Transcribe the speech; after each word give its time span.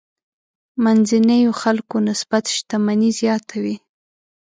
منځنيو 0.83 1.51
خلکو 1.61 1.95
نسبت 2.07 2.43
شتمني 2.55 3.09
زیاته 3.19 3.55
وي. 3.63 3.75